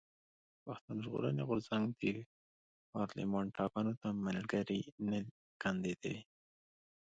پښتون 0.65 0.97
ژغورني 1.05 1.43
غورځنګ 1.49 1.85
د 2.01 2.03
پارلېمان 2.91 3.45
ټاکنو 3.57 3.93
ته 4.01 4.07
ملګري 4.25 4.81
نه 5.09 5.17
کانديدوي. 5.61 6.21